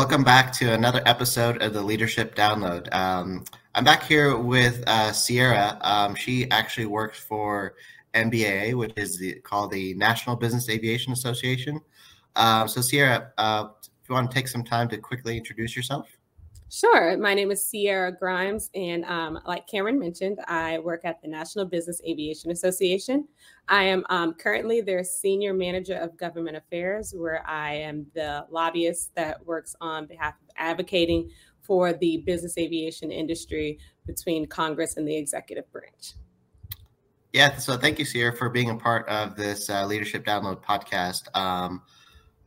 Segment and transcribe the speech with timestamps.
[0.00, 2.90] Welcome back to another episode of the Leadership Download.
[2.90, 3.44] Um,
[3.74, 5.76] I'm back here with uh, Sierra.
[5.82, 7.74] Um, she actually works for
[8.14, 11.82] NBAA, which is the, called the National Business Aviation Association.
[12.34, 13.66] Um, so, Sierra, uh,
[14.02, 16.08] if you want to take some time to quickly introduce yourself.
[16.72, 17.16] Sure.
[17.18, 21.64] My name is Sierra Grimes, and um, like Cameron mentioned, I work at the National
[21.64, 23.26] Business Aviation Association.
[23.66, 29.12] I am um, currently their senior manager of government affairs, where I am the lobbyist
[29.16, 35.16] that works on behalf of advocating for the business aviation industry between Congress and the
[35.16, 36.12] executive branch.
[37.32, 41.36] Yeah, so thank you, Sierra, for being a part of this uh, Leadership Download podcast.
[41.36, 41.82] Um,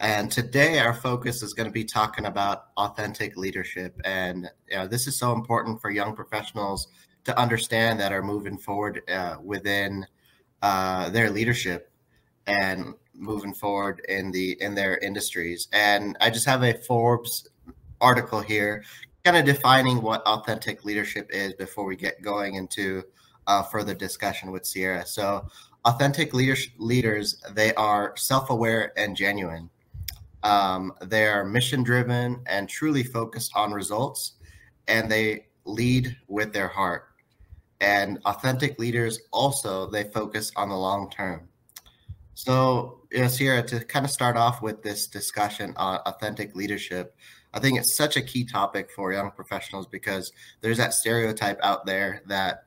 [0.04, 3.96] and today, our focus is going to be talking about authentic leadership.
[4.04, 6.90] And you know, this is so important for young professionals
[7.24, 10.06] to understand that are moving forward uh, within
[10.62, 11.90] uh, their leadership
[12.48, 15.70] and moving forward in the in their industries.
[15.72, 17.48] And I just have a Forbes
[18.02, 18.84] article here,
[19.24, 23.04] kind of defining what authentic leadership is before we get going into
[23.48, 25.06] uh, further discussion with Sierra.
[25.06, 25.48] So,
[25.86, 29.70] authentic leaders, leaders they are self-aware and genuine.
[30.44, 34.34] Um, they are mission driven and truly focused on results,
[34.88, 37.08] and they lead with their heart.
[37.80, 41.48] And authentic leaders also they focus on the long term.
[42.34, 47.16] So, you know, Sierra, to kind of start off with this discussion on authentic leadership,
[47.54, 51.86] I think it's such a key topic for young professionals because there's that stereotype out
[51.86, 52.64] there that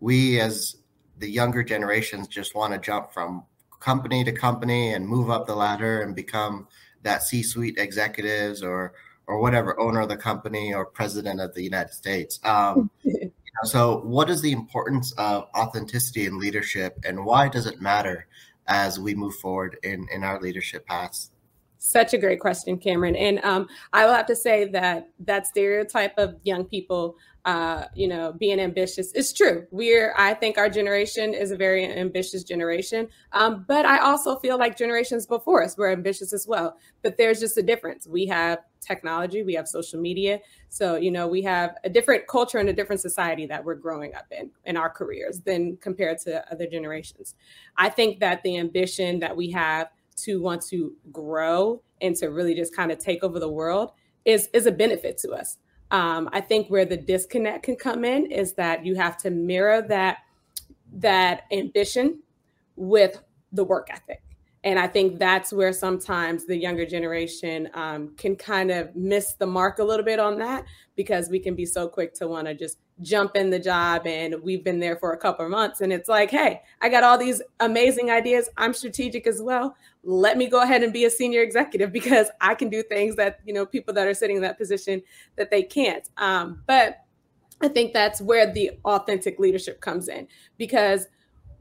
[0.00, 0.76] we as
[1.18, 3.44] the younger generations just want to jump from
[3.84, 6.66] company to company and move up the ladder and become
[7.02, 8.94] that C-suite executives or
[9.26, 12.40] or whatever owner of the company or president of the United States.
[12.44, 13.30] Um, you know,
[13.64, 18.26] so, what is the importance of authenticity in leadership, and why does it matter
[18.66, 21.30] as we move forward in in our leadership paths?
[21.78, 23.14] Such a great question, Cameron.
[23.14, 28.08] And um, I will have to say that that stereotype of young people, uh, you
[28.08, 29.66] know, being ambitious is true.
[29.70, 33.08] We're, I think our generation is a very ambitious generation.
[33.32, 36.78] Um, but I also feel like generations before us were ambitious as well.
[37.02, 38.06] But there's just a difference.
[38.06, 40.40] We have technology, we have social media.
[40.70, 44.14] So, you know, we have a different culture and a different society that we're growing
[44.14, 47.34] up in in our careers than compared to other generations.
[47.76, 52.54] I think that the ambition that we have to want to grow and to really
[52.54, 53.92] just kind of take over the world
[54.24, 55.58] is is a benefit to us.
[55.94, 59.80] Um, I think where the disconnect can come in is that you have to mirror
[59.82, 60.18] that
[60.94, 62.20] that ambition
[62.74, 63.22] with
[63.52, 64.23] the work ethic.
[64.64, 69.46] And I think that's where sometimes the younger generation um, can kind of miss the
[69.46, 70.64] mark a little bit on that
[70.96, 74.36] because we can be so quick to want to just jump in the job and
[74.42, 77.18] we've been there for a couple of months and it's like hey i got all
[77.18, 78.48] these amazing ideas.
[78.56, 79.74] I'm strategic as well.
[80.04, 83.40] Let me go ahead and be a senior executive because i can do things that
[83.44, 85.02] you know people that are sitting in that position
[85.36, 86.08] that they can't.
[86.16, 87.00] Um, but
[87.60, 90.26] i think that's where the authentic leadership comes in
[90.56, 91.06] because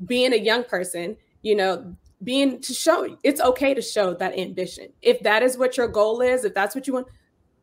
[0.05, 4.87] being a young person you know being to show it's okay to show that ambition.
[5.01, 7.07] If that is what your goal is if that's what you want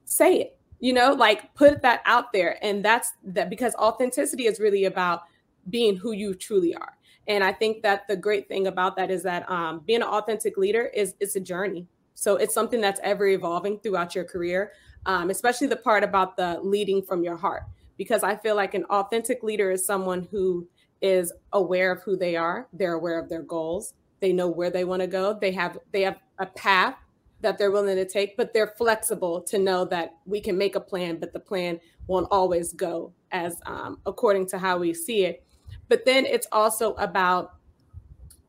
[0.05, 2.59] say it you know like put that out there.
[2.65, 5.23] And that's that because authenticity is really about
[5.69, 6.97] being who you truly are.
[7.29, 10.57] And i think that the great thing about that is that um, being an authentic
[10.57, 11.87] leader is it's a journey.
[12.15, 14.73] So it's something that's ever evolving throughout your career
[15.07, 17.65] um, especially the part about the leading from your heart.
[17.97, 20.67] Because i feel like an authentic leader is someone who
[21.03, 24.85] is aware of who they are they're aware of their goals they know where they
[24.85, 26.97] want to go they have they have a path
[27.41, 30.81] that they're willing to take, but they're flexible to know that we can make a
[30.81, 35.45] plan, but the plan won't always go as um, according to how we see it.
[35.89, 37.55] But then it's also about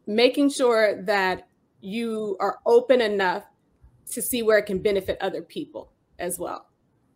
[0.07, 1.47] making sure that
[1.79, 3.43] you are open enough
[4.11, 6.67] to see where it can benefit other people as well.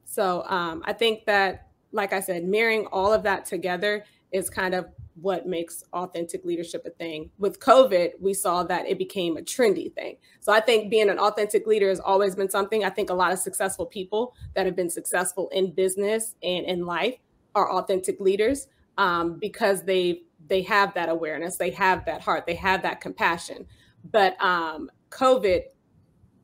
[0.05, 4.73] So um, I think that, like I said, mirroring all of that together is kind
[4.73, 4.85] of
[5.15, 7.29] what makes authentic leadership a thing.
[7.37, 10.17] With COVID, we saw that it became a trendy thing.
[10.41, 12.83] So I think being an authentic leader has always been something.
[12.83, 16.85] I think a lot of successful people that have been successful in business and in
[16.85, 17.15] life
[17.55, 18.67] are authentic leaders
[18.97, 23.65] um, because they they have that awareness, they have that heart, they have that compassion.
[24.11, 25.63] But um, COVID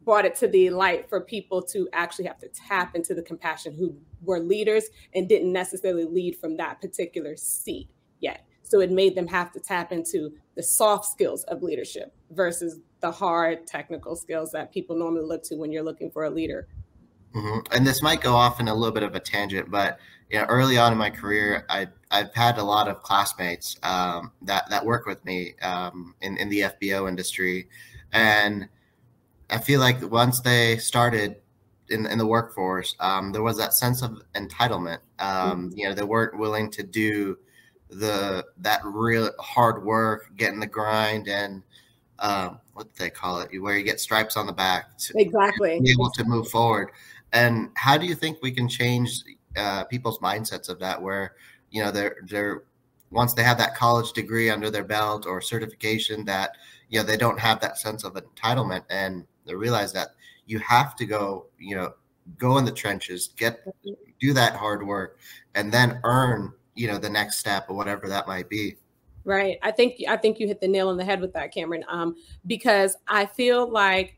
[0.04, 3.74] brought it to the light for people to actually have to tap into the compassion
[3.74, 7.90] who were leaders and didn't necessarily lead from that particular seat
[8.20, 8.46] yet.
[8.72, 13.12] So it made them have to tap into the soft skills of leadership versus the
[13.12, 16.70] hard technical skills that people normally look to when you're looking for a leader.
[17.36, 17.74] Mm-hmm.
[17.74, 20.46] And this might go off in a little bit of a tangent, but you know,
[20.46, 24.86] early on in my career, I I've had a lot of classmates um, that that
[24.86, 27.68] work with me um, in in the FBO industry,
[28.14, 28.70] and
[29.50, 31.36] I feel like once they started
[31.90, 35.00] in, in the workforce, um, there was that sense of entitlement.
[35.20, 35.78] Um, mm-hmm.
[35.78, 37.38] You know, they weren't willing to do
[37.92, 41.62] the that real hard work, getting the grind, and
[42.20, 43.50] um, what do they call it?
[43.60, 46.92] Where you get stripes on the back to exactly be able to move forward.
[47.34, 49.24] And how do you think we can change
[49.56, 51.02] uh, people's mindsets of that?
[51.02, 51.36] Where
[51.70, 52.64] you know they're they're
[53.12, 56.52] once they have that college degree under their belt or certification that
[56.90, 60.10] you know they don't have that sense of entitlement and they realize that
[60.46, 61.94] you have to go you know
[62.38, 63.66] go in the trenches get
[64.20, 65.20] do that hard work
[65.56, 68.78] and then earn you know the next step or whatever that might be.
[69.24, 69.60] Right.
[69.62, 72.16] I think i think you hit the nail on the head with that cameron um
[72.48, 74.18] because i feel like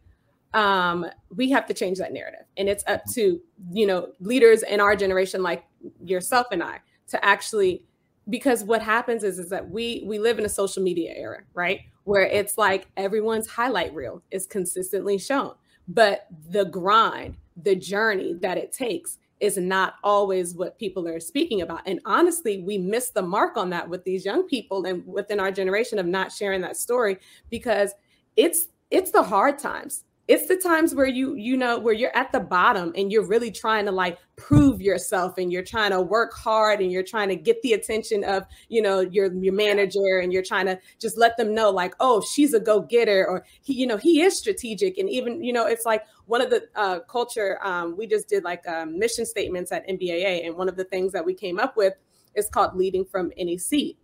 [0.54, 1.06] um
[1.36, 2.46] we have to change that narrative.
[2.58, 3.42] And it's up to
[3.72, 5.66] you know leaders in our generation like
[6.04, 6.80] yourself and i
[7.10, 7.84] to actually
[8.30, 11.82] because what happens is is that we we live in a social media era right?
[12.06, 15.54] Where it's like everyone's highlight reel is consistently shown.
[15.88, 21.62] But the grind the journey that it takes is not always what people are speaking
[21.62, 21.82] about.
[21.86, 25.52] And honestly, we miss the mark on that with these young people and within our
[25.52, 27.18] generation of not sharing that story
[27.50, 27.94] because
[28.36, 32.32] it's it's the hard times it's the times where you you know where you're at
[32.32, 36.34] the bottom and you're really trying to like prove yourself and you're trying to work
[36.34, 40.32] hard and you're trying to get the attention of you know your your manager and
[40.32, 43.86] you're trying to just let them know like oh she's a go-getter or he you
[43.86, 44.98] know he is strategic.
[44.98, 48.44] And even you know it's like one of the uh, culture um, we just did
[48.44, 51.76] like um, mission statements at NBAA and one of the things that we came up
[51.76, 51.94] with
[52.36, 53.98] is called leading from any seat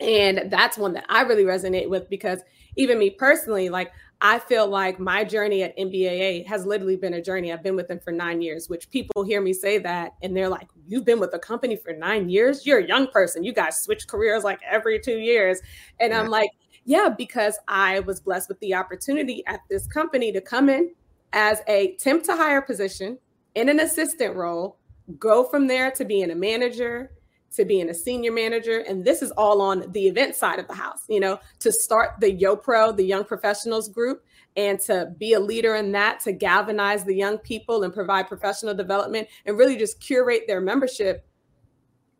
[0.00, 2.40] and that's one that I really resonate with because
[2.76, 3.92] even me personally like
[4.22, 7.52] I feel like my journey at NBAA has literally been a journey.
[7.52, 10.48] I've been with them for nine years, which people hear me say that and they're
[10.48, 12.66] like, You've been with the company for nine years?
[12.66, 13.44] You're a young person.
[13.44, 15.60] You guys switch careers like every two years.
[16.00, 16.50] And I'm like,
[16.84, 20.92] Yeah, because I was blessed with the opportunity at this company to come in
[21.32, 23.18] as a temp to hire position
[23.54, 24.76] in an assistant role,
[25.18, 27.12] go from there to being a manager,
[27.56, 28.78] to being a senior manager.
[28.78, 32.20] And this is all on the event side of the house, you know, to start
[32.20, 34.24] the YoPro, the Young Professionals Group,
[34.56, 38.74] and to be a leader in that, to galvanize the young people and provide professional
[38.74, 41.26] development and really just curate their membership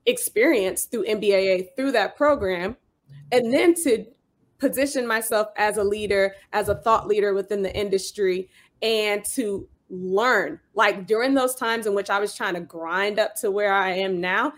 [0.06, 2.76] experience through NBAA through that program.
[3.32, 4.06] And then to
[4.58, 8.48] position myself as a leader, as a thought leader within the industry,
[8.82, 13.34] and to learn like during those times in which I was trying to grind up
[13.36, 14.52] to where I am now,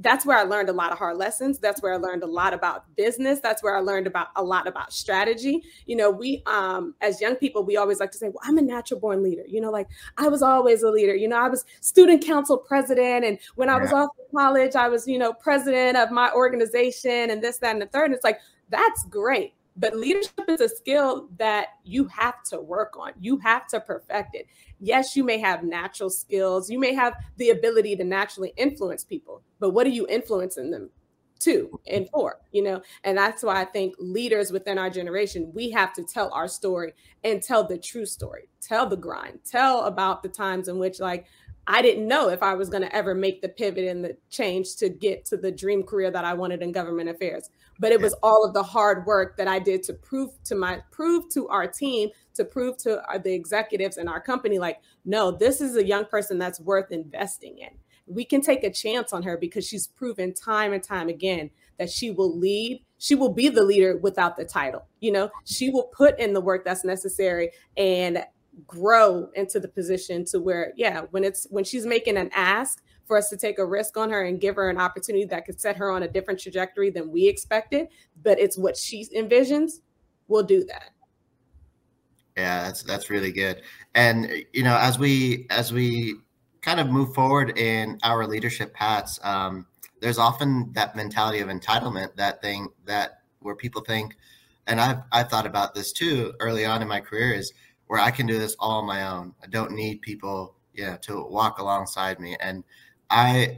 [0.00, 1.58] that's where I learned a lot of hard lessons.
[1.58, 3.40] That's where I learned a lot about business.
[3.40, 5.62] That's where I learned about a lot about strategy.
[5.86, 8.62] You know, we um as young people, we always like to say, "Well, I'm a
[8.62, 11.14] natural born leader." You know, like I was always a leader.
[11.14, 15.06] You know, I was student council president and when I was off college, I was,
[15.06, 18.06] you know, president of my organization and this that and the third.
[18.06, 19.54] And it's like that's great.
[19.80, 23.12] But leadership is a skill that you have to work on.
[23.18, 24.46] You have to perfect it.
[24.78, 26.70] Yes, you may have natural skills.
[26.70, 30.90] You may have the ability to naturally influence people, but what are you influencing them
[31.40, 35.70] to and for you know and that's why i think leaders within our generation we
[35.70, 36.92] have to tell our story
[37.24, 41.24] and tell the true story tell the grind tell about the times in which like
[41.72, 44.74] I didn't know if I was going to ever make the pivot and the change
[44.76, 47.48] to get to the dream career that I wanted in government affairs.
[47.78, 50.82] But it was all of the hard work that I did to prove to my
[50.90, 55.30] prove to our team, to prove to our, the executives in our company like, no,
[55.30, 57.70] this is a young person that's worth investing in.
[58.08, 61.88] We can take a chance on her because she's proven time and time again that
[61.88, 65.84] she will lead she will be the leader without the title you know she will
[65.84, 68.22] put in the work that's necessary and
[68.66, 73.16] grow into the position to where yeah when it's when she's making an ask for
[73.16, 75.76] us to take a risk on her and give her an opportunity that could set
[75.76, 77.88] her on a different trajectory than we expected
[78.22, 79.80] but it's what she envisions
[80.30, 80.90] we'll do that.
[82.36, 83.62] Yeah that's that's really good.
[83.94, 86.14] And you know as we as we
[86.62, 89.66] kind of move forward in our leadership paths um,
[90.00, 94.14] there's often that mentality of entitlement that thing that where people think
[94.66, 97.52] and i've i've thought about this too early on in my career is
[97.90, 99.34] where I can do this all on my own.
[99.42, 102.36] I don't need people, you know, to walk alongside me.
[102.38, 102.62] And
[103.10, 103.56] I,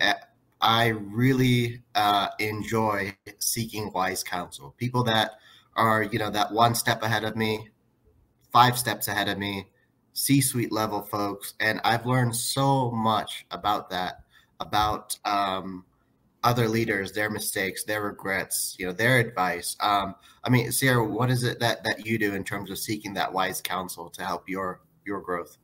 [0.62, 4.74] I really uh, enjoy seeking wise counsel.
[4.78, 5.32] People that
[5.76, 7.68] are, you know, that one step ahead of me,
[8.50, 9.66] five steps ahead of me,
[10.14, 14.22] C-suite level folks, and I've learned so much about that,
[14.60, 15.84] about um,
[16.44, 19.76] other leaders, their mistakes, their regrets, you know, their advice.
[19.80, 23.14] Um, I mean, Sierra, what is it that that you do in terms of seeking
[23.14, 25.56] that wise counsel to help your your growth?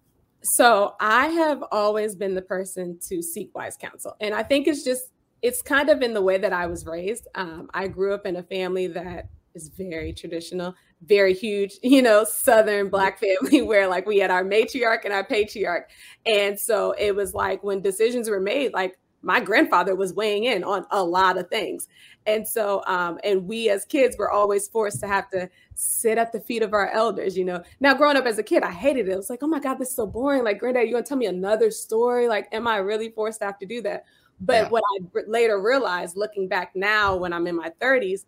[0.43, 4.85] So I have always been the person to seek wise counsel, and I think it's
[4.85, 5.03] just
[5.43, 7.29] it's kind of in the way that I was raised.
[7.35, 12.25] Um, I grew up in a family that is very traditional, very huge, you know,
[12.25, 15.91] Southern Black family where like we had our matriarch and our patriarch.
[16.27, 20.63] And so it was like when decisions were made, like my grandfather was weighing in
[20.63, 21.89] on a lot of things.
[22.27, 26.33] And so, um, and we as kids were always forced to have to sit at
[26.33, 27.63] the feet of our elders, you know.
[27.81, 29.13] Now, growing up as a kid, I hated it.
[29.13, 30.45] I was like, oh my God, this is so boring.
[30.45, 32.29] Like, granddad, you're gonna tell me another story?
[32.29, 34.05] Like, am I really forced to have to do that?
[34.41, 34.69] But yeah.
[34.69, 38.25] what I later realized, looking back now when I'm in my 30s,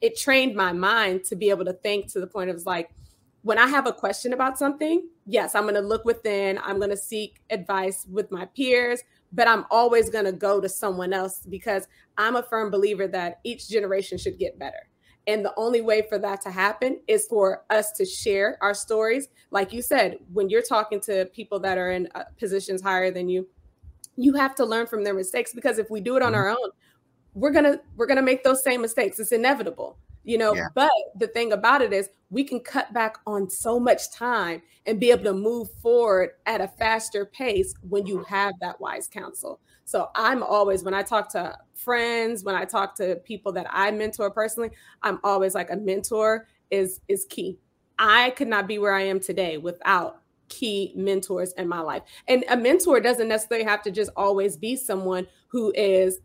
[0.00, 2.90] it trained my mind to be able to think to the point of like,
[3.42, 6.90] when I have a question about something, yes, I'm going to look within, I'm going
[6.90, 11.42] to seek advice with my peers, but I'm always going to go to someone else
[11.48, 11.86] because
[12.18, 14.88] I'm a firm believer that each generation should get better.
[15.26, 19.28] And the only way for that to happen is for us to share our stories.
[19.50, 23.28] Like you said, when you're talking to people that are in uh, positions higher than
[23.28, 23.46] you,
[24.16, 26.40] you have to learn from their mistakes because if we do it on mm-hmm.
[26.40, 26.70] our own,
[27.34, 29.20] we're going to we're going to make those same mistakes.
[29.20, 29.96] It's inevitable
[30.30, 30.68] you know yeah.
[30.76, 35.00] but the thing about it is we can cut back on so much time and
[35.00, 39.60] be able to move forward at a faster pace when you have that wise counsel.
[39.84, 43.90] So i'm always when i talk to friends when i talk to people that i
[43.90, 44.70] mentor personally
[45.02, 47.58] i'm always like a mentor is is key.
[47.98, 52.02] I could not be where i am today without key mentors in my life.
[52.28, 56.20] And a mentor doesn't necessarily have to just always be someone who is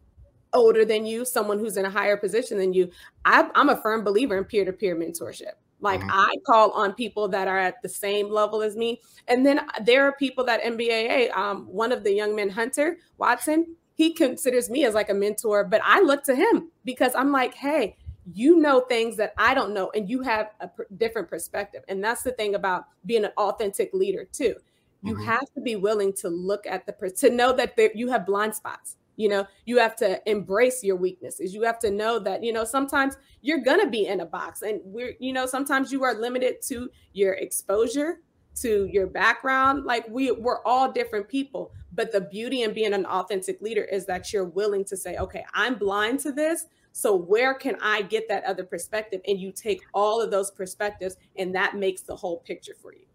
[0.53, 2.89] older than you, someone who's in a higher position than you.
[3.25, 5.53] I, am a firm believer in peer to peer mentorship.
[5.81, 6.09] Like mm-hmm.
[6.11, 9.01] I call on people that are at the same level as me.
[9.27, 13.75] And then there are people that NBAA, um, one of the young men, Hunter Watson,
[13.95, 17.53] he considers me as like a mentor, but I look to him because I'm like,
[17.53, 17.95] hey,
[18.33, 21.83] you know things that I don't know, and you have a pr- different perspective.
[21.87, 24.55] And that's the thing about being an authentic leader, too.
[25.03, 25.25] You mm-hmm.
[25.25, 28.25] have to be willing to look at the, per- to know that there, you have
[28.25, 31.53] blind spots you know you have to embrace your weaknesses.
[31.53, 34.61] You have to know that you know sometimes you're going to be in a box
[34.61, 38.19] and we're you know sometimes you are limited to your exposure
[38.61, 39.85] to your background.
[39.85, 44.05] Like we we're all different people but the beauty in being an authentic leader is
[44.05, 48.27] that you're willing to say okay i'm blind to this so where can i get
[48.29, 49.21] that other perspective?
[49.27, 53.05] And you take all of those perspectives and that makes the whole picture for you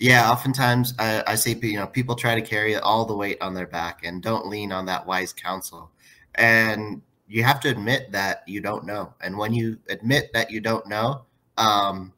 [0.00, 3.52] yeah, oftentimes I, I see you know people try to carry all the weight on
[3.52, 5.92] their back and don't lean on that wise counsel.
[6.36, 9.12] And you have to admit that you don't know.
[9.20, 11.26] And when you admit that you don't know,
[11.58, 12.14] um,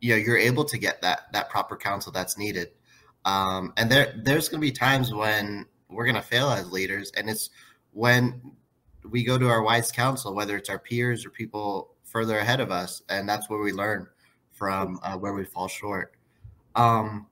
[0.00, 2.68] you know you're able to get that that proper counsel that's needed.
[3.24, 7.12] Um, and there there's going to be times when we're going to fail as leaders,
[7.16, 7.48] and it's
[7.92, 8.52] when
[9.08, 12.70] we go to our wise counsel, whether it's our peers or people further ahead of
[12.70, 14.06] us, and that's where we learn
[14.52, 16.15] from uh, where we fall short.
[16.76, 17.26] Um,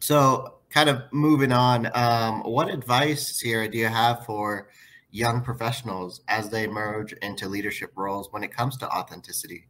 [0.00, 4.68] so, kind of moving on, um, what advice, Sierra, do you have for
[5.10, 9.68] young professionals as they merge into leadership roles when it comes to authenticity?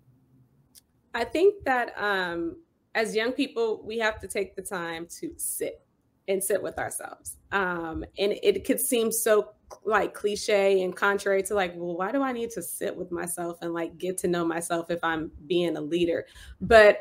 [1.15, 2.57] I think that um,
[2.95, 5.83] as young people, we have to take the time to sit
[6.29, 7.37] and sit with ourselves.
[7.53, 9.51] Um, and it could seem so
[9.85, 13.59] like cliche and contrary to like, well, why do I need to sit with myself
[13.63, 16.27] and like get to know myself if I'm being a leader?
[16.61, 16.99] But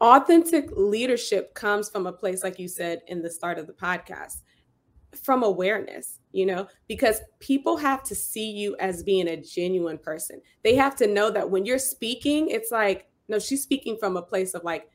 [0.00, 4.42] authentic leadership comes from a place like you said in the start of the podcast
[5.22, 10.40] from awareness you know because people have to see you as being a genuine person.
[10.62, 14.22] They have to know that when you're speaking it's like no she's speaking from a
[14.22, 14.88] place of like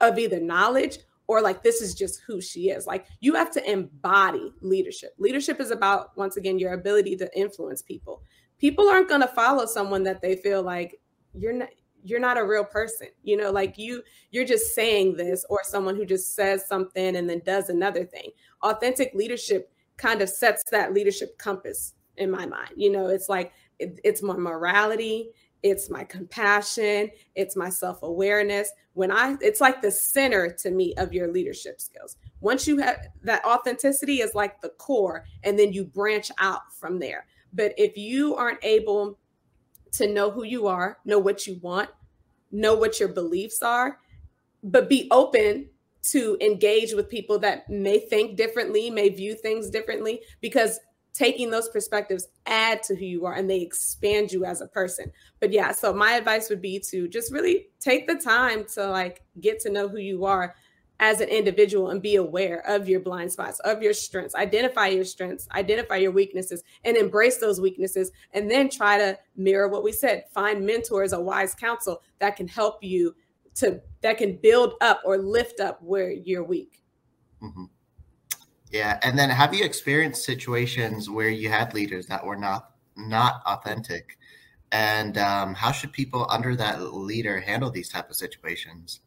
[0.00, 0.98] of either knowledge
[1.28, 2.86] or like this is just who she is.
[2.86, 5.14] Like you have to embody leadership.
[5.18, 8.22] Leadership is about once again your ability to influence people.
[8.58, 11.00] People aren't going to follow someone that they feel like
[11.34, 11.68] you're not
[12.08, 15.96] you're not a real person you know like you you're just saying this or someone
[15.96, 18.30] who just says something and then does another thing.
[18.62, 23.52] Authentic leadership kind of sets that leadership compass in my mind you know it's like
[23.78, 25.30] it, it's my morality
[25.62, 28.70] it's my compassion it's my self-awareness.
[28.94, 32.16] When i it's like the center to me of your leadership skills.
[32.40, 36.98] Once you have that authenticity is like the core and then you branch out from
[36.98, 37.26] there.
[37.52, 39.18] But if you aren't able
[39.92, 41.90] to know who you are, know what you want,
[42.52, 43.98] know what your beliefs are,
[44.62, 45.68] but be open
[46.02, 50.78] to engage with people that may think differently, may view things differently, because
[51.12, 55.10] taking those perspectives add to who you are and they expand you as a person.
[55.40, 59.22] But yeah, so my advice would be to just really take the time to like
[59.40, 60.54] get to know who you are
[61.00, 65.04] as an individual and be aware of your blind spots, of your strengths, identify your
[65.04, 68.12] strengths, identify your weaknesses, and embrace those weaknesses.
[68.32, 72.48] And then try to mirror what we said find mentors, a wise counsel that can
[72.48, 73.14] help you
[73.56, 76.82] to, that can build up or lift up where you're weak.
[77.42, 77.64] Mm-hmm.
[78.70, 78.98] Yeah.
[79.02, 84.18] And then have you experienced situations where you had leaders that were not, not authentic?
[84.72, 89.00] and um, how should people under that leader handle these type of situations?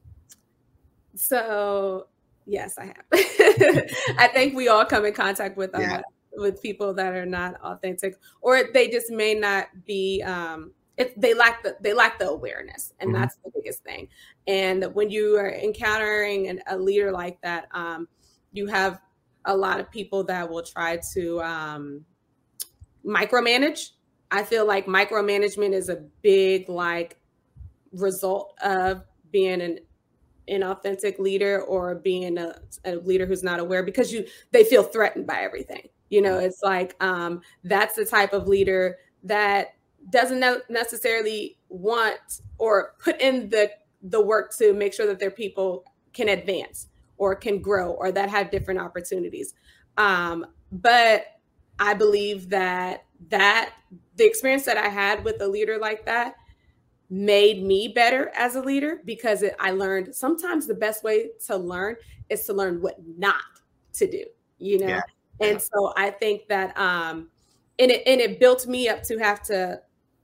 [1.15, 2.07] So
[2.45, 3.05] yes, I have.
[4.17, 6.01] I think we all come in contact with uh, yeah.
[6.33, 10.21] with people that are not authentic, or they just may not be.
[10.23, 13.21] Um, it, they lack the they lack the awareness, and mm-hmm.
[13.21, 14.09] that's the biggest thing.
[14.47, 18.07] And when you are encountering an, a leader like that, um,
[18.51, 18.99] you have
[19.45, 22.05] a lot of people that will try to um,
[23.05, 23.91] micromanage.
[24.31, 27.17] I feel like micromanagement is a big like
[27.93, 29.79] result of being an
[30.49, 35.27] inauthentic leader or being a, a, leader who's not aware because you they feel threatened
[35.27, 35.87] by everything.
[36.09, 39.75] You know, it's like um, that's the type of leader that
[40.09, 45.85] doesn't necessarily want or put in the the work to make sure that their people
[46.13, 46.87] can advance
[47.17, 49.53] or can grow or that have different opportunities.
[49.97, 51.25] Um, but
[51.77, 53.73] I believe that that
[54.15, 56.35] the experience that I had with a leader like that
[57.09, 61.57] made me better as a leader because it, I learned sometimes the best way to
[61.57, 61.95] learn
[62.29, 63.41] is to learn what not
[63.93, 64.25] to do,
[64.59, 64.87] you know?
[64.87, 65.01] Yeah.
[65.41, 65.57] And yeah.
[65.57, 67.29] so I think that um
[67.79, 69.81] and it and it built me up to have to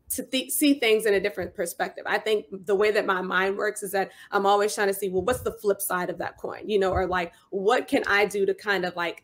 [0.08, 2.04] to th- see things in a different perspective.
[2.08, 5.10] I think the way that my mind works is that I'm always trying to see,
[5.10, 8.25] well, what's the flip side of that coin, you know, or like, what can I
[8.25, 9.24] do to kind of like,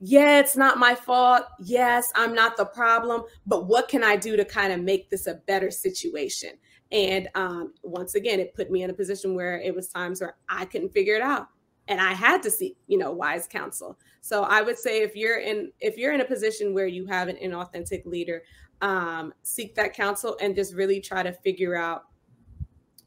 [0.00, 1.44] yeah, it's not my fault.
[1.58, 5.26] Yes, I'm not the problem, but what can I do to kind of make this
[5.26, 6.50] a better situation?
[6.92, 10.36] And um, once again, it put me in a position where it was times where
[10.48, 11.48] I couldn't figure it out
[11.88, 13.98] and I had to seek, you know, wise counsel.
[14.20, 17.28] So I would say if you're in if you're in a position where you have
[17.28, 18.42] an inauthentic leader,
[18.80, 22.04] um, seek that counsel and just really try to figure out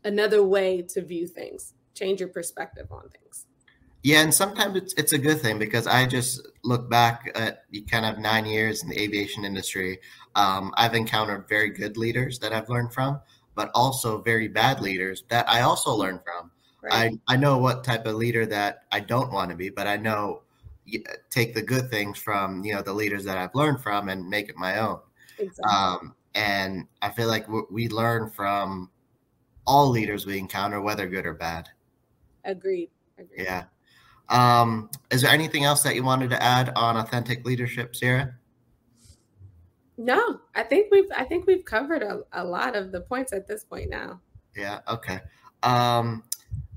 [0.03, 3.45] another way to view things, change your perspective on things.
[4.03, 8.05] Yeah, and sometimes it's it's a good thing because I just look back at kind
[8.05, 9.99] of nine years in the aviation industry.
[10.35, 13.19] Um, I've encountered very good leaders that I've learned from,
[13.57, 16.51] but also very bad leaders that I also learn from.
[16.81, 17.11] Right.
[17.27, 19.97] I I know what type of leader that I don't want to be, but I
[19.97, 20.43] know
[21.29, 24.47] take the good things from you know the leaders that I've learned from and make
[24.47, 24.99] it my own.
[25.39, 25.65] Exactly.
[25.69, 28.91] Um, and I feel like we learn from
[29.65, 31.67] all leaders we encounter, whether good or bad.
[32.45, 32.89] Agreed.
[33.17, 33.43] Agreed.
[33.43, 33.63] Yeah.
[34.29, 38.35] Um, is there anything else that you wanted to add on authentic leadership, Sierra?
[39.97, 43.47] No, I think we've I think we've covered a, a lot of the points at
[43.47, 44.21] this point now.
[44.55, 44.79] Yeah.
[44.87, 45.19] Okay.
[45.63, 46.23] Um,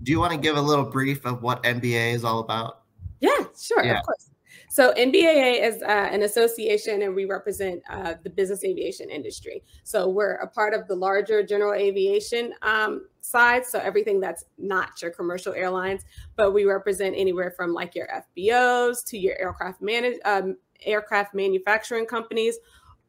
[0.02, 2.82] do you want to give a little brief of what NBA is all about?
[3.20, 3.84] Yeah, sure.
[3.84, 3.98] Yeah.
[3.98, 4.30] Of course.
[4.72, 9.64] So NBAA is uh, an association, and we represent uh, the business aviation industry.
[9.82, 13.66] So we're a part of the larger general aviation um, side.
[13.66, 16.04] So everything that's not your commercial airlines,
[16.36, 20.56] but we represent anywhere from like your FBOs to your aircraft manage um,
[20.86, 22.56] aircraft manufacturing companies,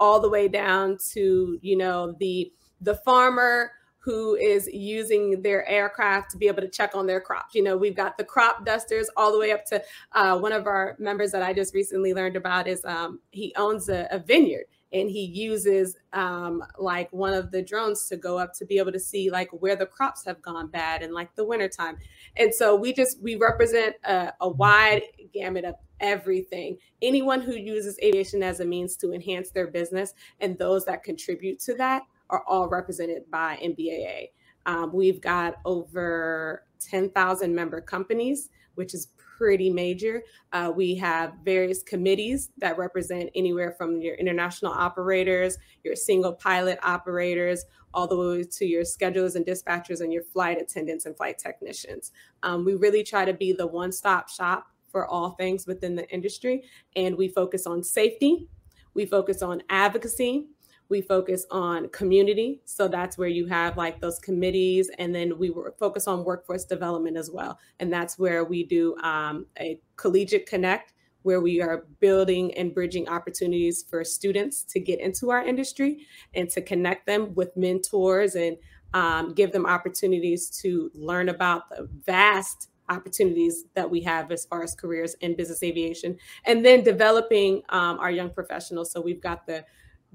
[0.01, 6.31] all the way down to you know the the farmer who is using their aircraft
[6.31, 7.53] to be able to check on their crops.
[7.53, 9.81] You know, we've got the crop dusters all the way up to
[10.13, 13.89] uh, one of our members that I just recently learned about is um, he owns
[13.89, 18.55] a, a, vineyard and he uses um, like one of the drones to go up
[18.55, 21.45] to be able to see like where the crops have gone bad in like the
[21.45, 21.99] wintertime.
[22.37, 26.77] And so we just, we represent a, a wide gamut of everything.
[27.01, 31.59] Anyone who uses aviation as a means to enhance their business and those that contribute
[31.61, 34.29] to that are all represented by NBAA.
[34.65, 39.07] Um, we've got over 10,000 member companies, which is
[39.41, 40.21] pretty major.
[40.53, 46.77] Uh, we have various committees that represent anywhere from your international operators, your single pilot
[46.83, 51.37] operators, all the way to your schedulers and dispatchers and your flight attendants and flight
[51.37, 52.11] technicians.
[52.43, 56.09] Um, we really try to be the one stop shop for all things within the
[56.09, 56.63] industry.
[56.95, 58.47] And we focus on safety,
[58.93, 60.47] we focus on advocacy,
[60.91, 65.49] we focus on community so that's where you have like those committees and then we
[65.79, 70.91] focus on workforce development as well and that's where we do um, a collegiate connect
[71.23, 76.49] where we are building and bridging opportunities for students to get into our industry and
[76.49, 78.57] to connect them with mentors and
[78.93, 84.63] um, give them opportunities to learn about the vast opportunities that we have as far
[84.63, 89.47] as careers in business aviation and then developing um, our young professionals so we've got
[89.47, 89.63] the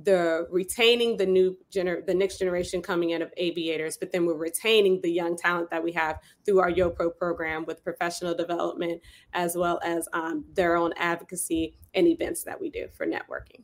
[0.03, 4.35] the retaining the new gener the next generation coming in of aviators, but then we're
[4.35, 9.01] retaining the young talent that we have through our YoPro program with professional development
[9.33, 13.63] as well as um, their own advocacy and events that we do for networking.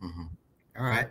[0.00, 0.24] Mm-hmm.
[0.78, 1.08] All right.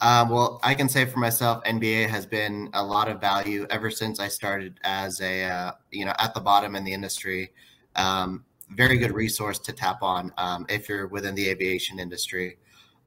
[0.00, 3.90] Um, well, I can say for myself, NBA has been a lot of value ever
[3.90, 7.52] since I started as a uh, you know at the bottom in the industry.
[7.96, 12.58] Um, very good resource to tap on um, if you're within the aviation industry.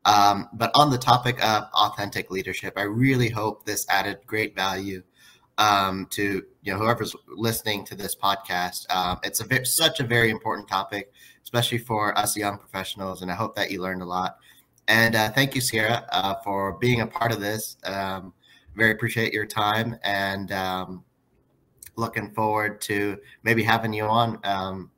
[0.06, 5.04] Um, but on the topic of authentic leadership, I really hope this added great value
[5.58, 8.90] um, to you know whoever's listening to this podcast.
[8.94, 11.12] Um, it's a such a very important topic,
[11.44, 14.38] especially for us young professionals, and I hope that you learned a lot.
[14.88, 17.78] And uh, thank you, Sierra, uh, for being a part of this.
[17.84, 18.34] Um,
[18.76, 21.04] very appreciate your time, and um,
[21.96, 24.92] looking forward to maybe having you on um,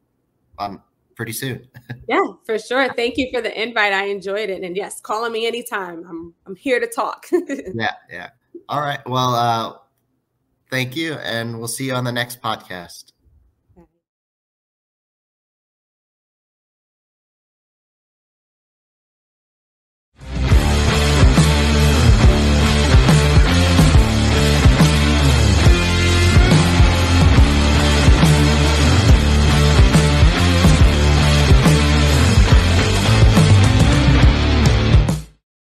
[0.57, 0.81] on
[1.15, 1.67] pretty soon.
[2.07, 2.93] yeah, for sure.
[2.93, 3.93] Thank you for the invite.
[3.93, 4.63] I enjoyed it.
[4.63, 6.05] And yes, calling me anytime.
[6.07, 7.25] I'm I'm here to talk.
[7.31, 8.29] yeah, yeah.
[8.67, 8.99] All right.
[9.07, 9.73] Well, uh,
[10.69, 13.13] thank you, and we'll see you on the next podcast.